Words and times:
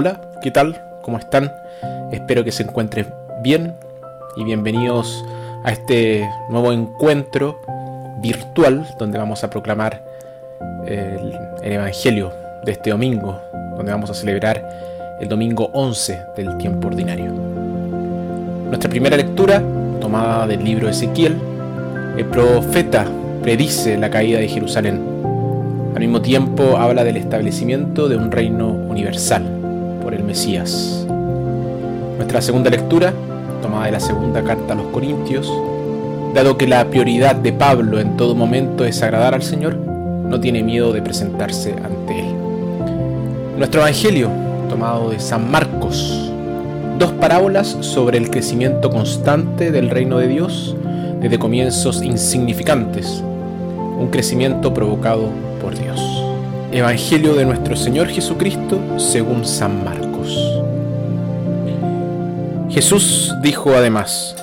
Hola, 0.00 0.20
¿qué 0.40 0.52
tal? 0.52 0.80
¿Cómo 1.02 1.18
están? 1.18 1.52
Espero 2.12 2.44
que 2.44 2.52
se 2.52 2.62
encuentren 2.62 3.08
bien 3.42 3.74
y 4.36 4.44
bienvenidos 4.44 5.24
a 5.64 5.72
este 5.72 6.24
nuevo 6.50 6.72
encuentro 6.72 7.58
virtual 8.20 8.86
donde 8.96 9.18
vamos 9.18 9.42
a 9.42 9.50
proclamar 9.50 10.00
el, 10.86 11.36
el, 11.64 11.72
Evangelio 11.72 12.32
de 12.64 12.70
este 12.70 12.90
domingo, 12.90 13.40
donde 13.76 13.90
vamos 13.90 14.08
a 14.08 14.14
celebrar 14.14 15.18
el 15.20 15.28
domingo 15.28 15.68
11 15.72 16.16
del 16.36 16.56
tiempo 16.58 16.86
ordinario. 16.86 17.32
Nuestra 18.68 18.88
primera 18.88 19.16
lectura, 19.16 19.60
tomada 20.00 20.46
del 20.46 20.62
libro 20.62 20.86
de 20.86 20.92
Ezequiel, 20.92 21.36
el 22.16 22.24
profeta 22.26 23.04
predice 23.42 23.98
la 23.98 24.10
caída 24.10 24.38
de 24.38 24.46
Jerusalén. 24.46 25.02
Al 25.92 25.98
mismo 25.98 26.22
tiempo 26.22 26.76
habla 26.76 27.02
del 27.02 27.16
establecimiento 27.16 28.08
de 28.08 28.16
un 28.16 28.30
reino 28.30 28.68
universal 28.68 29.57
Mesías. 30.28 31.06
Nuestra 32.16 32.42
segunda 32.42 32.68
lectura, 32.68 33.14
tomada 33.62 33.86
de 33.86 33.92
la 33.92 34.00
segunda 34.00 34.44
carta 34.44 34.74
a 34.74 34.76
los 34.76 34.86
Corintios, 34.88 35.50
dado 36.34 36.58
que 36.58 36.68
la 36.68 36.84
prioridad 36.84 37.34
de 37.34 37.52
Pablo 37.54 37.98
en 37.98 38.18
todo 38.18 38.34
momento 38.34 38.84
es 38.84 39.02
agradar 39.02 39.34
al 39.34 39.42
Señor, 39.42 39.74
no 39.74 40.38
tiene 40.38 40.62
miedo 40.62 40.92
de 40.92 41.00
presentarse 41.00 41.72
ante 41.72 42.20
Él. 42.20 42.34
Nuestro 43.56 43.80
Evangelio, 43.80 44.28
tomado 44.68 45.08
de 45.08 45.18
San 45.18 45.50
Marcos, 45.50 46.30
dos 46.98 47.12
parábolas 47.12 47.78
sobre 47.80 48.18
el 48.18 48.28
crecimiento 48.28 48.90
constante 48.90 49.72
del 49.72 49.88
reino 49.88 50.18
de 50.18 50.28
Dios 50.28 50.76
desde 51.22 51.38
comienzos 51.38 52.02
insignificantes, 52.02 53.24
un 53.98 54.08
crecimiento 54.10 54.74
provocado 54.74 55.30
por 55.62 55.74
Dios. 55.74 56.00
Evangelio 56.70 57.32
de 57.34 57.46
nuestro 57.46 57.74
Señor 57.76 58.08
Jesucristo 58.08 58.78
según 58.98 59.46
San 59.46 59.82
Marcos. 59.82 60.07
Jesús 62.70 63.34
dijo 63.40 63.70
además, 63.70 64.36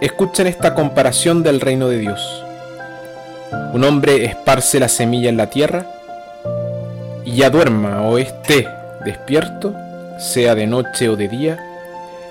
escuchen 0.00 0.48
esta 0.48 0.74
comparación 0.74 1.42
del 1.42 1.60
reino 1.60 1.88
de 1.88 1.98
Dios. 1.98 2.44
Un 3.72 3.84
hombre 3.84 4.24
esparce 4.24 4.80
la 4.80 4.88
semilla 4.88 5.28
en 5.28 5.36
la 5.36 5.48
tierra 5.48 5.86
y 7.24 7.36
ya 7.36 7.50
duerma 7.50 8.02
o 8.02 8.18
esté 8.18 8.68
despierto, 9.04 9.72
sea 10.18 10.54
de 10.56 10.66
noche 10.66 11.08
o 11.08 11.16
de 11.16 11.28
día, 11.28 11.58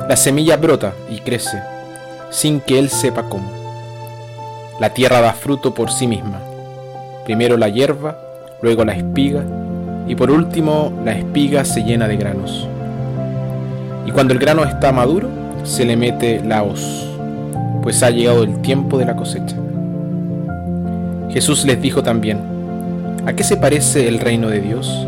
la 0.10 0.18
semilla 0.18 0.58
brota 0.58 0.94
y 1.10 1.20
crece 1.20 1.62
sin 2.30 2.60
que 2.60 2.78
él 2.78 2.90
sepa 2.90 3.24
cómo. 3.24 3.50
La 4.80 4.90
tierra 4.90 5.22
da 5.22 5.32
fruto 5.32 5.74
por 5.74 5.90
sí 5.90 6.06
misma. 6.06 6.42
Primero 7.24 7.56
la 7.56 7.70
hierba, 7.70 8.20
luego 8.62 8.84
la 8.84 8.94
espiga 8.94 9.44
y 10.06 10.16
por 10.16 10.30
último 10.30 10.92
la 11.06 11.14
espiga 11.14 11.64
se 11.64 11.84
llena 11.84 12.10
de 12.10 12.18
granos. 12.18 12.68
Y 14.06 14.12
cuando 14.12 14.34
el 14.34 14.40
grano 14.40 14.64
está 14.64 14.92
maduro, 14.92 15.30
se 15.64 15.84
le 15.84 15.98
mete 15.98 16.42
la 16.46 16.64
hoz, 16.64 17.08
pues 17.82 18.04
ha 18.04 18.12
llegado 18.12 18.44
el 18.44 18.62
tiempo 18.62 18.98
de 18.98 19.06
la 19.06 19.16
cosecha. 19.16 19.56
Jesús 21.32 21.66
les 21.66 21.82
dijo 21.82 22.04
también, 22.04 22.40
¿a 23.26 23.34
qué 23.34 23.44
se 23.44 23.58
parece 23.58 24.08
el 24.08 24.20
reino 24.20 24.50
de 24.50 24.62
Dios? 24.62 25.08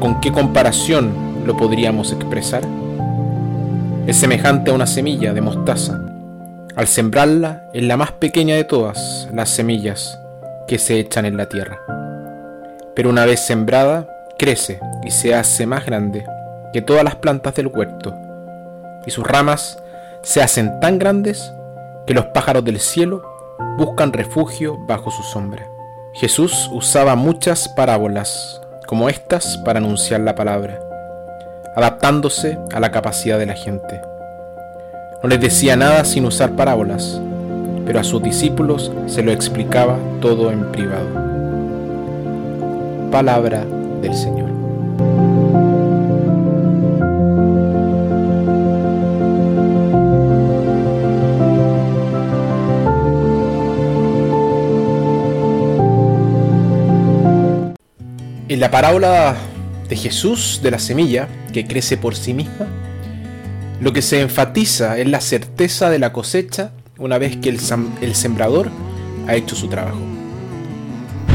¿Con 0.00 0.20
qué 0.20 0.32
comparación 0.32 1.12
lo 1.46 1.56
podríamos 1.56 2.12
expresar? 2.12 2.62
Es 4.06 4.16
semejante 4.16 4.70
a 4.70 4.74
una 4.74 4.86
semilla 4.86 5.32
de 5.32 5.40
mostaza. 5.40 6.00
Al 6.74 6.86
sembrarla, 6.86 7.64
es 7.72 7.82
la 7.84 7.96
más 7.96 8.12
pequeña 8.12 8.56
de 8.56 8.64
todas 8.64 9.28
las 9.32 9.50
semillas 9.50 10.18
que 10.66 10.78
se 10.78 10.98
echan 10.98 11.26
en 11.26 11.36
la 11.36 11.48
tierra. 11.48 11.80
Pero 12.94 13.10
una 13.10 13.24
vez 13.24 13.40
sembrada, 13.40 14.08
crece 14.38 14.80
y 15.04 15.10
se 15.10 15.34
hace 15.34 15.66
más 15.66 15.86
grande 15.86 16.24
que 16.72 16.82
todas 16.82 17.04
las 17.04 17.16
plantas 17.16 17.54
del 17.54 17.68
huerto, 17.68 18.14
y 19.06 19.10
sus 19.10 19.26
ramas 19.26 19.78
se 20.22 20.42
hacen 20.42 20.80
tan 20.80 20.98
grandes 20.98 21.52
que 22.06 22.14
los 22.14 22.26
pájaros 22.26 22.64
del 22.64 22.80
cielo 22.80 23.22
buscan 23.76 24.12
refugio 24.12 24.76
bajo 24.86 25.10
su 25.10 25.22
sombra. 25.22 25.66
Jesús 26.14 26.68
usaba 26.72 27.14
muchas 27.14 27.68
parábolas 27.68 28.60
como 28.86 29.08
estas 29.08 29.58
para 29.58 29.78
anunciar 29.78 30.20
la 30.20 30.34
palabra 30.34 30.80
adaptándose 31.78 32.58
a 32.74 32.80
la 32.80 32.90
capacidad 32.90 33.38
de 33.38 33.46
la 33.46 33.54
gente. 33.54 34.00
No 35.22 35.28
les 35.28 35.40
decía 35.40 35.76
nada 35.76 36.04
sin 36.04 36.24
usar 36.24 36.56
parábolas, 36.56 37.20
pero 37.86 38.00
a 38.00 38.04
sus 38.04 38.20
discípulos 38.20 38.90
se 39.06 39.22
lo 39.22 39.30
explicaba 39.30 39.96
todo 40.20 40.50
en 40.50 40.72
privado. 40.72 41.06
Palabra 43.12 43.64
del 44.02 44.14
Señor. 44.14 44.57
En 58.58 58.62
la 58.62 58.72
parábola 58.72 59.36
de 59.88 59.94
Jesús 59.94 60.58
de 60.64 60.72
la 60.72 60.80
semilla 60.80 61.28
que 61.52 61.64
crece 61.64 61.96
por 61.96 62.16
sí 62.16 62.34
misma, 62.34 62.66
lo 63.80 63.92
que 63.92 64.02
se 64.02 64.20
enfatiza 64.20 64.98
es 64.98 65.06
la 65.06 65.20
certeza 65.20 65.90
de 65.90 66.00
la 66.00 66.12
cosecha 66.12 66.72
una 66.98 67.18
vez 67.18 67.36
que 67.36 67.50
el, 67.50 67.60
el 68.00 68.16
sembrador 68.16 68.68
ha 69.28 69.36
hecho 69.36 69.54
su 69.54 69.68
trabajo. 69.68 70.00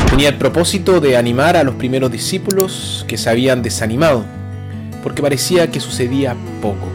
Tenía 0.09 0.28
el 0.28 0.35
propósito 0.35 1.00
de 1.00 1.16
animar 1.16 1.56
a 1.56 1.63
los 1.63 1.75
primeros 1.75 2.11
discípulos 2.11 3.06
que 3.07 3.17
se 3.17 3.29
habían 3.29 3.61
desanimado, 3.61 4.25
porque 5.01 5.22
parecía 5.22 5.72
que 5.72 5.79
sucedía 5.79 6.35
poco. 6.61 6.90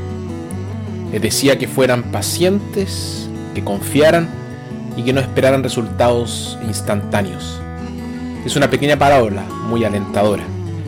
Les 1.11 1.23
decía 1.23 1.57
que 1.57 1.69
fueran 1.69 2.03
pacientes, 2.13 3.31
que 3.55 3.65
confiaran 3.65 4.29
y 4.95 5.05
que 5.05 5.15
no 5.15 5.21
esperaran 5.21 5.63
resultados 5.63 6.59
instantáneos. 6.67 7.63
Es 8.49 8.57
una 8.57 8.71
pequeña 8.71 8.99
parábola 8.99 9.43
muy 9.69 9.85
alentadora. 9.85 10.43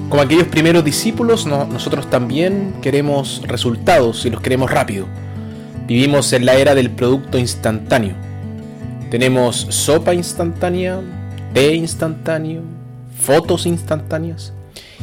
Como 0.09 0.23
aquellos 0.23 0.47
primeros 0.47 0.83
discípulos, 0.83 1.45
nosotros 1.45 2.09
también 2.09 2.73
queremos 2.81 3.43
resultados 3.47 4.25
y 4.25 4.31
los 4.31 4.41
queremos 4.41 4.71
rápido. 4.71 5.05
Vivimos 5.87 6.33
en 6.33 6.47
la 6.47 6.55
era 6.55 6.75
del 6.75 6.89
producto 6.89 7.37
instantáneo. 7.37 8.15
Tenemos 9.11 9.67
sopa 9.69 10.15
instantánea, 10.15 11.03
té 11.53 11.75
instantáneo, 11.75 12.63
fotos 13.21 13.67
instantáneas 13.67 14.55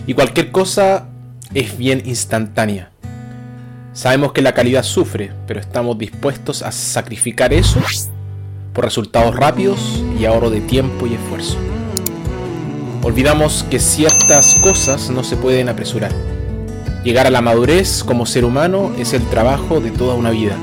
y 0.07 0.15
cualquier 0.15 0.51
cosa 0.51 1.09
es 1.53 1.77
bien 1.77 2.01
instantánea. 2.05 2.89
Sabemos 3.93 4.31
que 4.31 4.41
la 4.41 4.55
calidad 4.55 4.81
sufre, 4.81 5.31
pero 5.45 5.59
estamos 5.59 5.95
dispuestos 5.99 6.63
a 6.63 6.71
sacrificar 6.71 7.53
eso 7.53 7.79
por 8.73 8.83
resultados 8.83 9.35
rápidos 9.35 10.03
y 10.19 10.25
ahorro 10.25 10.49
de 10.49 10.61
tiempo 10.61 11.05
y 11.05 11.13
esfuerzo. 11.13 11.55
Olvidamos 13.03 13.63
que 13.69 13.79
ciertas 13.79 14.55
cosas 14.55 15.09
no 15.09 15.23
se 15.23 15.37
pueden 15.37 15.69
apresurar. 15.69 16.11
Llegar 17.03 17.27
a 17.27 17.29
la 17.29 17.41
madurez 17.41 18.03
como 18.03 18.25
ser 18.25 18.43
humano 18.43 18.91
es 18.97 19.13
el 19.13 19.21
trabajo 19.29 19.79
de 19.79 19.91
toda 19.91 20.15
una 20.15 20.31
vida. 20.31 20.57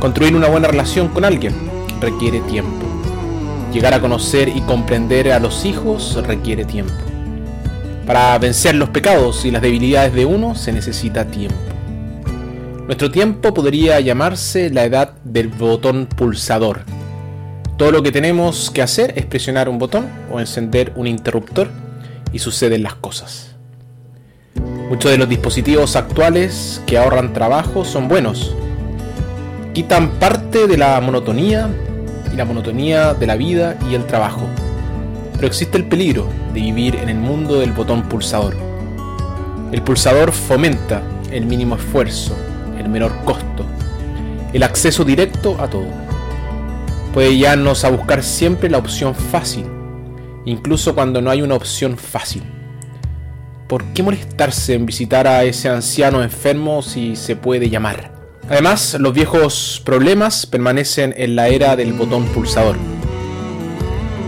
Construir 0.00 0.34
una 0.34 0.48
buena 0.48 0.68
relación 0.68 1.08
con 1.08 1.24
alguien 1.24 1.54
requiere 2.00 2.40
tiempo. 2.40 2.86
Llegar 3.72 3.94
a 3.94 4.00
conocer 4.00 4.48
y 4.48 4.60
comprender 4.62 5.32
a 5.32 5.38
los 5.38 5.64
hijos 5.64 6.18
requiere 6.26 6.64
tiempo. 6.64 6.94
Para 8.06 8.36
vencer 8.38 8.74
los 8.74 8.88
pecados 8.90 9.44
y 9.44 9.50
las 9.50 9.62
debilidades 9.62 10.12
de 10.14 10.26
uno 10.26 10.54
se 10.54 10.72
necesita 10.72 11.26
tiempo. 11.26 11.56
Nuestro 12.86 13.10
tiempo 13.10 13.54
podría 13.54 14.00
llamarse 14.00 14.70
la 14.70 14.84
edad 14.84 15.12
del 15.24 15.48
botón 15.48 16.06
pulsador 16.06 16.80
todo 17.76 17.90
lo 17.90 18.04
que 18.04 18.12
tenemos 18.12 18.70
que 18.70 18.82
hacer 18.82 19.14
es 19.16 19.26
presionar 19.26 19.68
un 19.68 19.78
botón 19.78 20.08
o 20.30 20.38
encender 20.38 20.92
un 20.94 21.08
interruptor 21.08 21.70
y 22.32 22.38
suceden 22.38 22.84
las 22.84 22.94
cosas. 22.94 23.56
Muchos 24.88 25.10
de 25.10 25.18
los 25.18 25.28
dispositivos 25.28 25.96
actuales 25.96 26.80
que 26.86 26.98
ahorran 26.98 27.32
trabajo 27.32 27.84
son 27.84 28.06
buenos. 28.06 28.54
Quitan 29.72 30.10
parte 30.20 30.68
de 30.68 30.76
la 30.76 31.00
monotonía 31.00 31.68
y 32.32 32.36
la 32.36 32.44
monotonía 32.44 33.12
de 33.12 33.26
la 33.26 33.34
vida 33.34 33.76
y 33.90 33.94
el 33.94 34.06
trabajo. 34.06 34.46
Pero 35.34 35.48
existe 35.48 35.76
el 35.76 35.86
peligro 35.86 36.28
de 36.52 36.60
vivir 36.60 36.94
en 36.94 37.08
el 37.08 37.16
mundo 37.16 37.58
del 37.58 37.72
botón 37.72 38.04
pulsador. 38.08 38.54
El 39.72 39.82
pulsador 39.82 40.30
fomenta 40.30 41.02
el 41.32 41.44
mínimo 41.46 41.74
esfuerzo, 41.74 42.36
el 42.78 42.88
menor 42.88 43.12
costo, 43.24 43.66
el 44.52 44.62
acceso 44.62 45.04
directo 45.04 45.56
a 45.58 45.68
todo 45.68 46.03
puede 47.14 47.30
guiarnos 47.30 47.84
a 47.84 47.90
buscar 47.90 48.24
siempre 48.24 48.68
la 48.68 48.78
opción 48.78 49.14
fácil, 49.14 49.64
incluso 50.44 50.96
cuando 50.96 51.22
no 51.22 51.30
hay 51.30 51.42
una 51.42 51.54
opción 51.54 51.96
fácil. 51.96 52.42
¿Por 53.68 53.84
qué 53.94 54.02
molestarse 54.02 54.74
en 54.74 54.84
visitar 54.84 55.28
a 55.28 55.44
ese 55.44 55.68
anciano 55.68 56.24
enfermo 56.24 56.82
si 56.82 57.14
se 57.14 57.36
puede 57.36 57.70
llamar? 57.70 58.12
Además, 58.50 58.96
los 58.98 59.14
viejos 59.14 59.80
problemas 59.84 60.44
permanecen 60.44 61.14
en 61.16 61.36
la 61.36 61.46
era 61.46 61.76
del 61.76 61.92
botón 61.92 62.24
pulsador. 62.26 62.76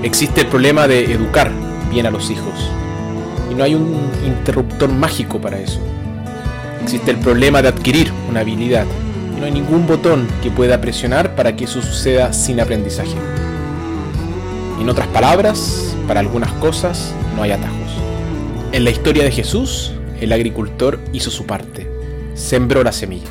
Existe 0.04 0.42
el 0.42 0.46
problema 0.46 0.86
de 0.86 1.12
educar 1.12 1.50
bien 1.90 2.06
a 2.06 2.12
los 2.12 2.30
hijos. 2.30 2.70
Y 3.50 3.54
no 3.56 3.64
hay 3.64 3.74
un 3.74 3.98
interruptor 4.24 4.92
mágico 4.92 5.40
para 5.40 5.58
eso. 5.58 5.80
Existe 6.84 7.10
el 7.10 7.16
problema 7.16 7.62
de 7.62 7.68
adquirir 7.68 8.12
una 8.30 8.40
habilidad 8.40 8.86
no 9.38 9.44
hay 9.44 9.52
ningún 9.52 9.86
botón 9.86 10.26
que 10.42 10.50
pueda 10.50 10.80
presionar 10.80 11.34
para 11.34 11.54
que 11.56 11.64
eso 11.64 11.82
suceda 11.82 12.32
sin 12.32 12.60
aprendizaje. 12.60 13.16
En 14.80 14.88
otras 14.88 15.08
palabras, 15.08 15.94
para 16.06 16.20
algunas 16.20 16.52
cosas 16.52 17.12
no 17.34 17.42
hay 17.42 17.52
atajos. 17.52 17.90
En 18.72 18.84
la 18.84 18.90
historia 18.90 19.24
de 19.24 19.30
Jesús, 19.30 19.92
el 20.20 20.32
agricultor 20.32 21.00
hizo 21.12 21.30
su 21.30 21.46
parte, 21.46 21.90
sembró 22.34 22.82
la 22.82 22.92
semilla. 22.92 23.28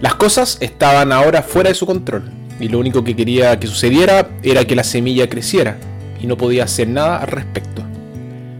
Las 0.00 0.14
cosas 0.14 0.58
estaban 0.60 1.12
ahora 1.12 1.42
fuera 1.42 1.70
de 1.70 1.74
su 1.74 1.86
control 1.86 2.30
y 2.60 2.68
lo 2.68 2.78
único 2.78 3.02
que 3.02 3.16
quería 3.16 3.58
que 3.58 3.66
sucediera 3.66 4.28
era 4.42 4.64
que 4.64 4.76
la 4.76 4.84
semilla 4.84 5.28
creciera 5.28 5.78
y 6.20 6.26
no 6.26 6.36
podía 6.36 6.64
hacer 6.64 6.88
nada 6.88 7.18
al 7.18 7.28
respecto. 7.28 7.82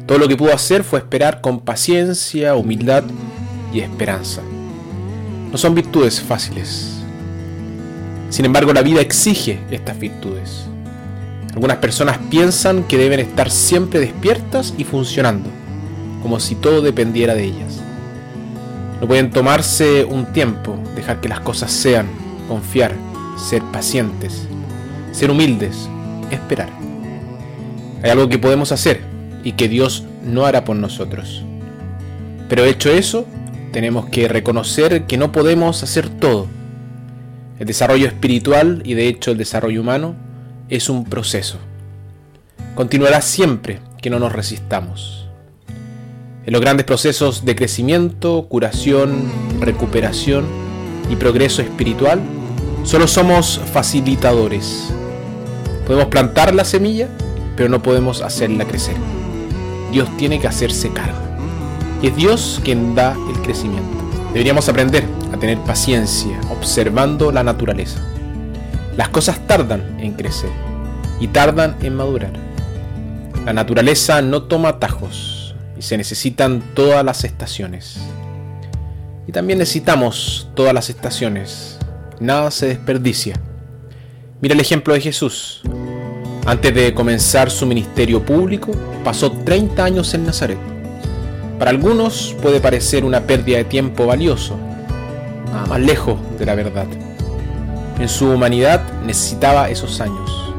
Todo 0.07 0.19
lo 0.19 0.29
que 0.29 0.37
pudo 0.37 0.53
hacer 0.53 0.85
fue 0.85 0.99
esperar 0.99 1.41
con 1.41 1.61
paciencia, 1.61 2.55
humildad 2.57 3.05
y 3.73 3.81
esperanza. 3.81 4.43
No 5.55 5.59
son 5.59 5.77
virtudes 5.77 6.21
fáciles. 6.21 6.97
Sin 8.29 8.45
embargo, 8.45 8.73
la 8.73 8.83
vida 8.83 9.01
exige 9.01 9.61
estas 9.71 9.97
virtudes. 10.01 10.67
Algunas 11.53 11.77
personas 11.77 12.19
piensan 12.29 12.83
que 12.83 12.99
deben 12.99 13.21
estar 13.21 13.53
siempre 13.53 14.01
despiertas 14.01 14.75
y 14.77 14.83
funcionando, 14.83 15.49
como 16.23 16.41
si 16.41 16.57
todo 16.57 16.83
dependiera 16.83 17.37
de 17.37 17.45
ellas. 17.45 17.81
No 19.01 19.07
pueden 19.07 19.31
tomarse 19.31 20.05
un 20.05 20.27
tiempo, 20.33 20.77
dejar 20.97 21.21
que 21.21 21.29
las 21.29 21.39
cosas 21.39 21.71
sean, 21.71 22.09
confiar, 22.49 22.93
ser 23.37 23.63
pacientes, 23.63 24.49
ser 25.13 25.31
humildes, 25.31 25.89
esperar. 26.33 26.71
Hay 28.03 28.11
algo 28.11 28.29
que 28.29 28.41
podemos 28.41 28.73
hacer 28.73 29.03
y 29.45 29.53
que 29.53 29.69
Dios 29.69 30.03
no 30.25 30.47
hará 30.47 30.65
por 30.65 30.75
nosotros. 30.75 31.45
Pero 32.49 32.65
hecho 32.65 32.91
eso, 32.91 33.25
tenemos 33.75 34.07
que 34.07 34.29
reconocer 34.29 35.03
que 35.07 35.19
no 35.19 35.33
podemos 35.33 35.83
hacer 35.83 36.09
todo. 36.09 36.47
El 37.59 37.67
desarrollo 37.67 38.07
espiritual 38.07 38.83
y 38.85 38.95
de 38.95 39.09
hecho 39.09 39.33
el 39.33 39.37
desarrollo 39.37 39.81
humano 39.81 40.15
es 40.69 40.89
un 40.89 41.05
proceso. 41.05 41.59
Continuará 42.77 43.21
siempre 43.21 43.81
que 44.01 44.11
no 44.11 44.21
nos 44.21 44.33
resistamos. 44.33 45.29
En 46.47 46.53
los 46.53 46.61
grandes 46.63 46.87
procesos 46.87 47.45
de 47.45 47.57
crecimiento, 47.57 48.47
curación, 48.49 49.29
recuperación 49.59 50.47
y 51.11 51.17
progreso 51.17 51.61
espiritual, 51.61 52.21
solo 52.85 53.09
somos 53.09 53.61
facilitadores. 53.73 54.95
Podemos 55.85 56.07
plantar 56.07 56.55
la 56.55 56.65
semilla, 56.65 57.09
pero 57.57 57.69
no 57.69 57.83
podemos 57.83 58.23
hacerla 58.23 58.67
crecer. 58.67 58.95
Dios 59.91 60.09
tiene 60.17 60.39
que 60.39 60.47
hacerse 60.47 60.93
cargo. 60.93 61.24
Es 62.05 62.15
Dios 62.17 62.61
quien 62.63 62.95
da 62.95 63.17
el 63.31 63.41
crecimiento. 63.41 63.97
Deberíamos 64.35 64.69
aprender 64.69 65.05
a 65.33 65.39
tener 65.39 65.57
paciencia 65.61 66.39
observando 66.51 67.33
la 67.33 67.43
naturaleza. 67.43 67.99
Las 68.95 69.09
cosas 69.09 69.47
tardan 69.47 69.99
en 69.99 70.13
crecer 70.13 70.51
y 71.19 71.29
tardan 71.29 71.77
en 71.81 71.95
madurar. 71.95 72.35
La 73.47 73.55
naturaleza 73.55 74.21
no 74.21 74.43
toma 74.43 74.69
atajos 74.69 75.55
y 75.79 75.81
se 75.81 75.97
necesitan 75.97 76.63
todas 76.75 77.03
las 77.07 77.25
estaciones. 77.25 77.97
Y 79.27 79.33
también 79.33 79.59
necesitamos 79.59 80.51
todas 80.55 80.75
las 80.75 80.91
estaciones. 80.91 81.79
Nada 82.21 82.51
se 82.51 82.67
desperdicia. 82.67 83.41
Mira 84.43 84.53
el 84.53 84.61
ejemplo 84.61 84.93
de 84.93 85.01
Jesús. 85.01 85.63
Antes 86.45 86.75
de 86.75 86.93
comenzar 86.93 87.51
su 87.51 87.65
ministerio 87.65 88.23
público, 88.23 88.73
pasó 89.03 89.33
30 89.33 89.83
años 89.83 90.13
en 90.13 90.27
Nazaret. 90.27 90.74
Para 91.59 91.71
algunos 91.71 92.37
puede 92.43 92.61
parecer 92.61 93.05
una 93.05 93.23
pérdida 93.23 93.59
de 93.59 93.65
tiempo 93.65 94.07
valioso, 94.07 94.59
nada 95.53 95.67
más 95.67 95.81
lejos 95.81 96.19
de 96.39 96.47
la 96.47 96.55
verdad. 96.55 96.87
En 97.99 98.09
su 98.09 98.29
humanidad 98.29 98.83
necesitaba 99.05 99.71
esos 99.71 100.01
años 100.01 100.53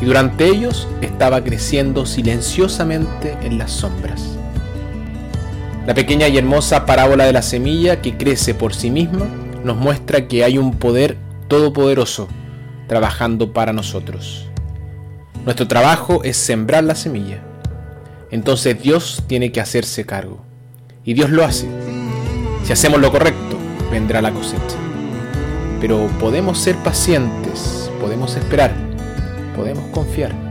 y 0.00 0.04
durante 0.04 0.46
ellos 0.46 0.86
estaba 1.00 1.42
creciendo 1.42 2.04
silenciosamente 2.04 3.38
en 3.42 3.56
las 3.58 3.72
sombras. 3.72 4.36
La 5.86 5.94
pequeña 5.94 6.28
y 6.28 6.36
hermosa 6.36 6.86
parábola 6.86 7.24
de 7.24 7.32
la 7.32 7.42
semilla 7.42 8.02
que 8.02 8.16
crece 8.16 8.54
por 8.54 8.74
sí 8.74 8.90
misma 8.90 9.26
nos 9.64 9.76
muestra 9.76 10.28
que 10.28 10.44
hay 10.44 10.58
un 10.58 10.76
poder 10.76 11.16
todopoderoso 11.48 12.28
trabajando 12.86 13.52
para 13.52 13.72
nosotros. 13.72 14.48
Nuestro 15.44 15.68
trabajo 15.68 16.22
es 16.22 16.36
sembrar 16.36 16.84
la 16.84 16.94
semilla. 16.94 17.42
Entonces 18.30 18.80
Dios 18.80 19.22
tiene 19.26 19.52
que 19.52 19.60
hacerse 19.60 20.04
cargo. 20.04 20.44
Y 21.04 21.14
Dios 21.14 21.30
lo 21.30 21.44
hace. 21.44 21.66
Si 22.64 22.72
hacemos 22.72 23.00
lo 23.00 23.10
correcto, 23.10 23.58
vendrá 23.90 24.22
la 24.22 24.32
cosecha 24.32 24.76
pero 25.86 26.08
podemos 26.18 26.56
ser 26.56 26.76
pacientes, 26.76 27.90
podemos 28.00 28.36
esperar, 28.36 28.72
podemos 29.54 29.84
confiar. 29.88 30.43